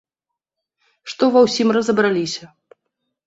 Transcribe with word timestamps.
Што 1.11 1.23
ва 1.35 1.43
ўсім 1.45 1.67
разабраліся. 1.79 2.43